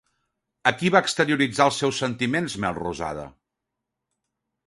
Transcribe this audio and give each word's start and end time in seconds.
A 0.69 0.71
qui 0.77 0.89
va 0.95 1.01
exterioritzar 1.07 1.67
els 1.71 1.77
seus 1.83 1.99
sentiments 2.05 2.57
Melrosada? 2.65 3.29